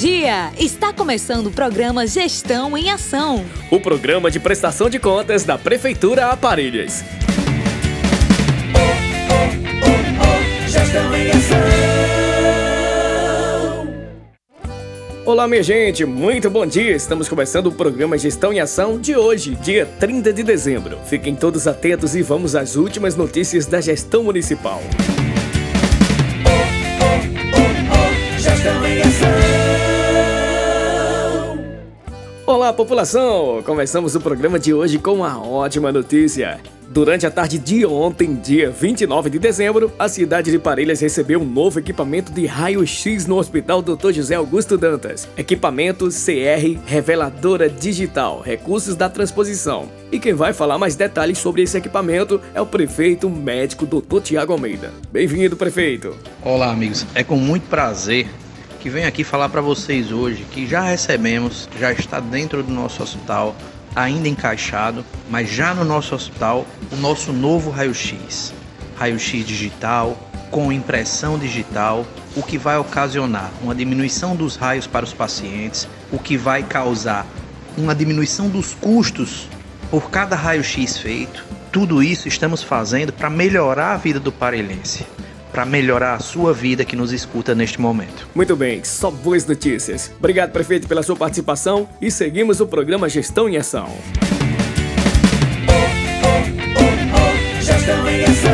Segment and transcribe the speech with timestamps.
[0.00, 0.50] dia!
[0.58, 3.44] Está começando o programa Gestão em Ação.
[3.70, 7.04] O programa de prestação de contas da Prefeitura Aparelhas.
[8.74, 8.78] Oh,
[9.34, 9.92] oh,
[10.24, 11.58] oh, gestão em Ação.
[15.26, 16.96] Olá, minha gente, muito bom dia!
[16.96, 20.98] Estamos começando o programa Gestão em Ação de hoje, dia 30 de dezembro.
[21.04, 24.80] Fiquem todos atentos e vamos às últimas notícias da gestão municipal.
[24.80, 25.19] Gestão
[32.50, 33.62] Olá, população!
[33.62, 36.60] Começamos o programa de hoje com uma ótima notícia.
[36.88, 41.44] Durante a tarde de ontem, dia 29 de dezembro, a cidade de Parelhas recebeu um
[41.44, 44.10] novo equipamento de raio-x no Hospital Dr.
[44.10, 45.28] José Augusto Dantas.
[45.36, 49.88] Equipamento CR Reveladora Digital, recursos da transposição.
[50.10, 54.22] E quem vai falar mais detalhes sobre esse equipamento é o prefeito médico Dr.
[54.22, 54.92] Tiago Almeida.
[55.12, 56.16] Bem-vindo, prefeito!
[56.42, 57.06] Olá, amigos.
[57.14, 58.26] É com muito prazer
[58.80, 63.02] que venho aqui falar para vocês hoje que já recebemos, já está dentro do nosso
[63.02, 63.54] hospital,
[63.94, 68.54] ainda encaixado, mas já no nosso hospital, o nosso novo raio-x.
[68.96, 70.18] Raio-x digital,
[70.50, 76.18] com impressão digital, o que vai ocasionar uma diminuição dos raios para os pacientes, o
[76.18, 77.26] que vai causar
[77.76, 79.46] uma diminuição dos custos
[79.90, 81.44] por cada raio-x feito.
[81.70, 85.04] Tudo isso estamos fazendo para melhorar a vida do parelhense
[85.52, 88.28] para melhorar a sua vida que nos escuta neste momento.
[88.34, 90.12] Muito bem, só boas notícias.
[90.18, 93.88] Obrigado, prefeito, pela sua participação e seguimos o programa Gestão em Ação.
[95.68, 95.72] Oh,
[96.26, 98.50] oh, oh, Gestão em Ação.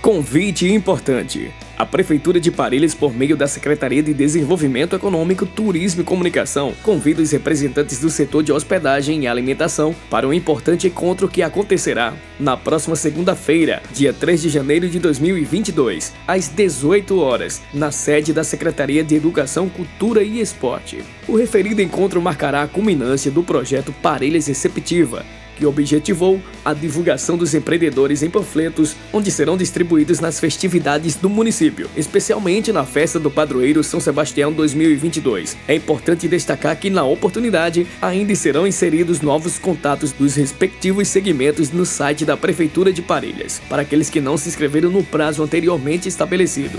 [0.00, 1.52] Convite importante.
[1.78, 7.20] A Prefeitura de Parelhas, por meio da Secretaria de Desenvolvimento Econômico, Turismo e Comunicação, convida
[7.20, 12.56] os representantes do setor de hospedagem e alimentação para um importante encontro que acontecerá na
[12.56, 19.04] próxima segunda-feira, dia 3 de janeiro de 2022, às 18 horas, na sede da Secretaria
[19.04, 21.04] de Educação, Cultura e Esporte.
[21.28, 25.26] O referido encontro marcará a culminância do projeto Parelhas Receptiva,
[25.56, 31.90] que objetivou a divulgação dos empreendedores em panfletos, onde serão distribuídos nas festividades do município,
[31.96, 35.56] especialmente na festa do padroeiro São Sebastião 2022.
[35.66, 41.86] É importante destacar que, na oportunidade, ainda serão inseridos novos contatos dos respectivos segmentos no
[41.86, 46.78] site da Prefeitura de Parelhas, para aqueles que não se inscreveram no prazo anteriormente estabelecido.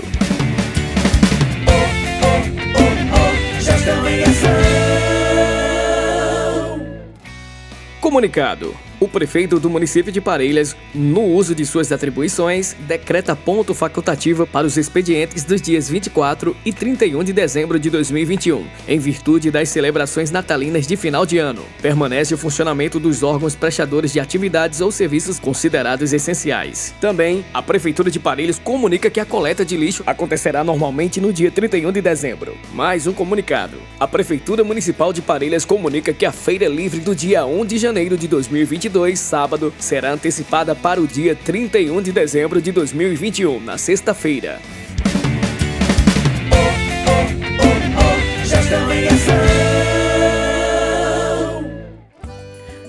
[8.08, 8.87] Comunicado.
[9.00, 14.66] O prefeito do município de Parelhas, no uso de suas atribuições, decreta ponto facultativo para
[14.66, 20.32] os expedientes dos dias 24 e 31 de dezembro de 2021, em virtude das celebrações
[20.32, 21.64] natalinas de final de ano.
[21.80, 26.92] Permanece o funcionamento dos órgãos prestadores de atividades ou serviços considerados essenciais.
[27.00, 31.52] Também, a Prefeitura de Parelhas comunica que a coleta de lixo acontecerá normalmente no dia
[31.52, 32.58] 31 de dezembro.
[32.74, 33.76] Mais um comunicado.
[34.00, 38.16] A Prefeitura Municipal de Parelhas comunica que a feira livre do dia 1 de janeiro
[38.16, 43.78] de 2022 2022, sábado, será antecipada para o dia 31 de dezembro de 2021, na
[43.78, 44.60] sexta-feira.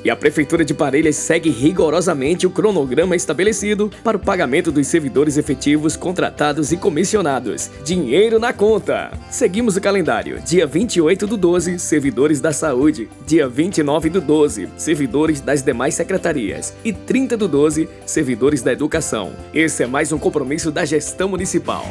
[0.09, 5.37] E a Prefeitura de Parelhas segue rigorosamente o cronograma estabelecido para o pagamento dos servidores
[5.37, 7.69] efetivos, contratados e comissionados.
[7.85, 9.11] Dinheiro na conta!
[9.29, 10.41] Seguimos o calendário.
[10.43, 13.07] Dia 28 do 12, servidores da saúde.
[13.27, 16.73] Dia 29 do 12, servidores das demais secretarias.
[16.83, 19.31] E 30 do 12, servidores da educação.
[19.53, 21.85] Esse é mais um compromisso da gestão municipal.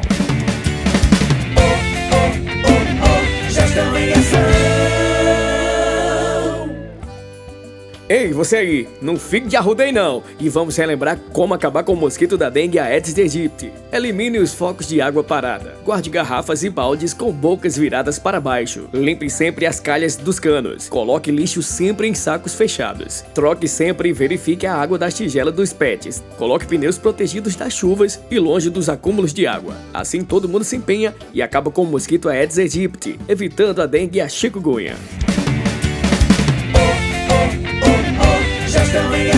[8.09, 10.23] Ei, você aí, não fique de arrudei não!
[10.41, 13.71] E vamos relembrar como acabar com o mosquito da dengue Aedes aegypti.
[13.93, 15.77] Elimine os focos de água parada.
[15.85, 18.89] Guarde garrafas e baldes com bocas viradas para baixo.
[18.95, 20.89] Limpe sempre as calhas dos canos.
[20.89, 23.27] Coloque lixo sempre em sacos fechados.
[23.35, 26.25] Troque sempre e verifique a água das tigelas dos pets.
[26.39, 29.77] Coloque pneus protegidos das chuvas e longe dos acúmulos de água.
[29.93, 34.17] Assim todo mundo se empenha e acaba com o mosquito Aedes aegypti, evitando a dengue
[34.17, 34.97] e a chikungunya.
[38.91, 39.29] A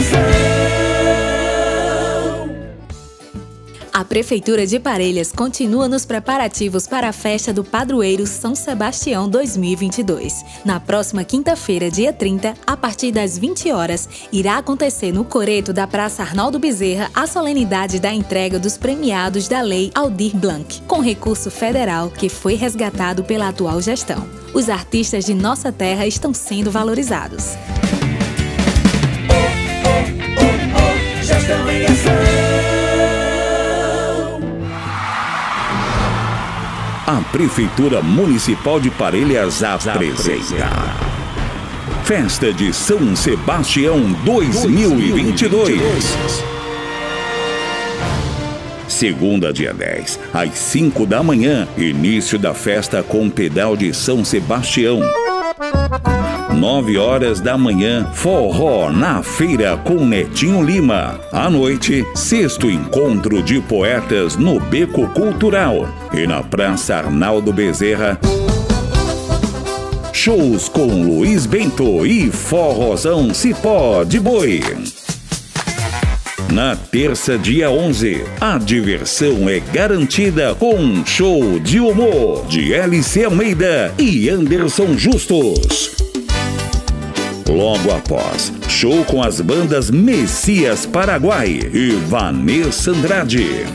[4.01, 10.45] A Prefeitura de Parelhas continua nos preparativos para a festa do Padroeiro São Sebastião 2022.
[10.65, 15.87] Na próxima quinta-feira, dia 30, a partir das 20 horas, irá acontecer no Coreto da
[15.87, 21.51] Praça Arnaldo Bezerra a solenidade da entrega dos premiados da Lei Aldir Blanc, com recurso
[21.51, 24.25] federal que foi resgatado pela atual gestão.
[24.55, 27.57] Os artistas de nossa terra estão sendo valorizados.
[37.11, 40.71] A Prefeitura Municipal de Parelhas apresenta
[42.05, 45.81] Festa de São Sebastião 2022.
[48.87, 55.01] Segunda, dia 10, às 5 da manhã, início da festa com pedal de São Sebastião.
[56.61, 61.19] 9 horas da manhã, forró na feira com Netinho Lima.
[61.33, 65.89] À noite, sexto encontro de poetas no Beco Cultural.
[66.13, 68.21] E na Praça Arnaldo Bezerra,
[70.13, 74.61] shows com Luiz Bento e Forrozão Cipó de Boi.
[76.53, 83.25] Na terça, dia 11, a diversão é garantida com um show de humor de LC
[83.25, 86.00] Almeida e Anderson Justus.
[87.51, 93.67] Logo após, show com as bandas Messias Paraguai e Vanessa Andrade.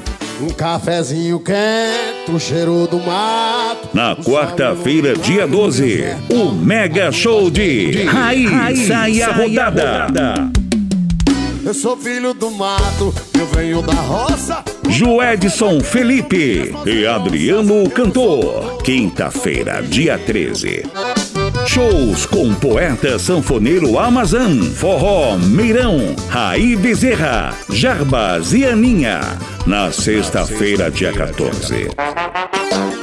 [0.41, 3.89] Um cafezinho quente, o cheiro do mato.
[3.93, 10.07] Na quarta-feira, dia 12, o mega show de Raiz Sai a Rodada.
[11.65, 14.63] Eu sou filho do mato, eu venho da roça.
[14.87, 18.81] Joedson Felipe e Adriano Cantor.
[18.83, 20.83] Quinta-feira, dia 13.
[21.67, 29.19] Shows com poeta sanfoneiro Amazon, Forró Meirão, Raí Bezerra, Jarbas e Aninha.
[29.65, 31.89] Na sexta-feira, dia 14.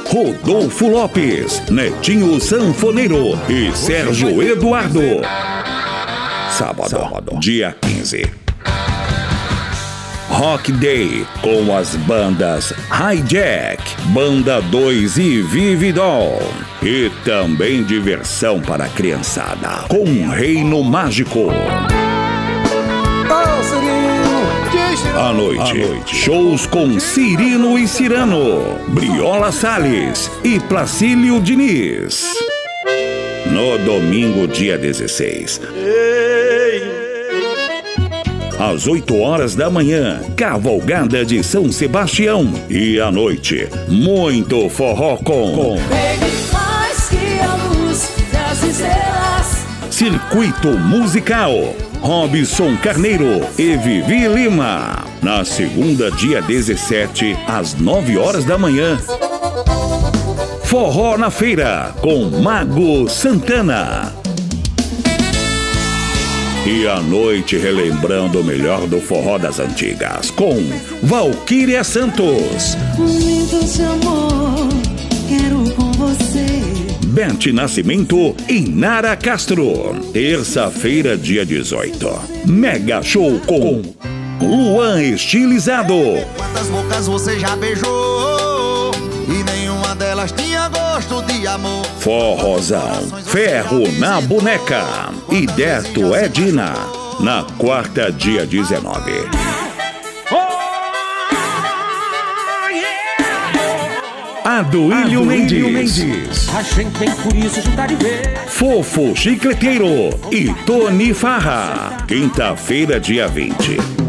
[0.07, 5.21] Rodolfo Lopes, Netinho Sanfoneiro e Sérgio Eduardo.
[6.51, 8.25] Sábado, dia 15.
[10.33, 16.41] Rock Day com as bandas Hijack, Banda 2 e Vividol.
[16.81, 21.51] E também diversão para a criançada com Reino Mágico.
[25.15, 32.33] À noite, shows com Cirino e Cirano, Briola Salles e Placílio Diniz.
[33.45, 35.61] No domingo, dia 16.
[38.71, 42.49] Às 8 horas da manhã, Cavalgada de São Sebastião.
[42.69, 45.75] E à noite, muito forró com.
[49.91, 51.51] Circuito Musical.
[51.99, 55.07] Robson Carneiro e Vivi Lima.
[55.21, 58.97] Na segunda, dia 17, às 9 horas da manhã.
[60.63, 64.12] Forró na Feira, com Mago Santana.
[66.65, 70.55] E à noite relembrando o melhor do forró das antigas, com
[71.01, 72.77] Valquíria Santos.
[72.97, 74.69] Momentos de amor,
[75.27, 76.47] quero com você.
[77.07, 79.93] Bete Nascimento e Nara Castro.
[80.13, 82.09] Terça-feira, dia 18.
[82.45, 83.81] Mega Show com
[84.39, 85.93] Luan Estilizado.
[86.37, 88.32] Quantas bocas você já beijou?
[89.93, 91.85] Nenhuma delas tinha gosto de amor.
[91.99, 94.83] Forrozão, Ferro na Boneca
[95.29, 96.73] e Deto Edina.
[97.19, 99.11] Na quarta, dia 19.
[104.43, 106.49] Aduílio Mendes.
[106.49, 108.37] A gente vem por isso juntar e ver.
[108.47, 111.97] Fofo Chicleteiro e Tony Farra.
[112.07, 114.02] Quinta-feira, dia 20.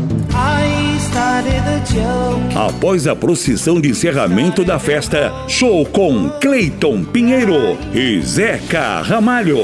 [2.55, 9.59] Após a procissão de encerramento da festa, show com Cleiton Pinheiro e Zeca Ramalho.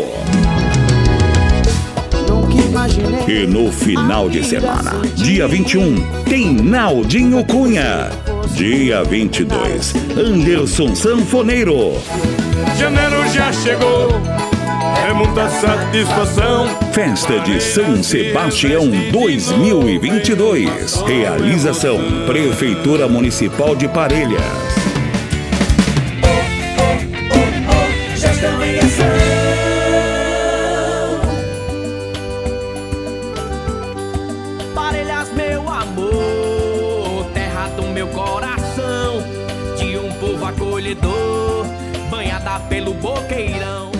[3.28, 8.10] E no final de semana, dia 21, tem Naldinho Cunha.
[8.54, 11.92] Dia 22, Anderson Sanfoneiro.
[12.76, 14.08] Janeiro já chegou,
[15.06, 16.66] é muita satisfação.
[16.92, 21.02] Festa de São Sebastião 2022.
[21.02, 24.42] Realização Prefeitura Municipal de Parelhas.
[28.16, 29.06] Gestão em ação.
[34.74, 39.22] Parelhas, meu amor, terra do meu coração,
[39.78, 41.66] de um povo acolhedor,
[42.10, 43.99] banhada pelo boqueirão.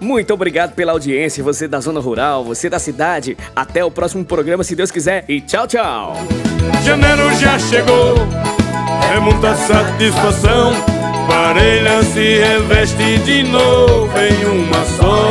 [0.00, 3.36] Muito obrigado pela audiência, você da zona rural, você da cidade.
[3.54, 6.16] Até o próximo programa, se Deus quiser, e tchau, tchau.
[6.84, 8.14] Janeiro já chegou,
[9.14, 10.72] é muita satisfação.
[11.26, 15.30] Parelha se reveste de novo em uma só